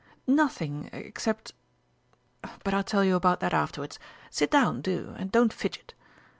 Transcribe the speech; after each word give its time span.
"Nothing 0.25 0.89
except, 0.93 1.53
but 2.63 2.73
I'll 2.73 2.83
tell 2.83 3.03
you 3.03 3.15
about 3.15 3.39
that 3.41 3.53
afterwards. 3.53 3.99
Sit 4.31 4.49
down, 4.49 4.81
do, 4.81 5.13
and 5.19 5.31
don't 5.31 5.53
fidget.... 5.53 5.93